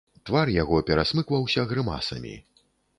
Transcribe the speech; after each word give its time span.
Твар 0.29 0.47
яго 0.53 0.79
перасмыкваўся 0.89 1.69
грымасамі. 1.75 2.37